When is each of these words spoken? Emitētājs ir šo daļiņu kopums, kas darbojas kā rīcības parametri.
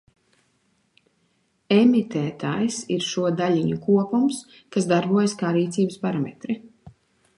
Emitētājs 1.75 2.79
ir 2.97 3.05
šo 3.09 3.27
daļiņu 3.43 3.77
kopums, 3.85 4.41
kas 4.77 4.89
darbojas 4.93 5.37
kā 5.43 5.53
rīcības 5.59 6.01
parametri. 6.07 6.59